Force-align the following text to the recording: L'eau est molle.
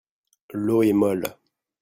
L'eau 0.53 0.81
est 0.81 0.93
molle. 0.93 1.37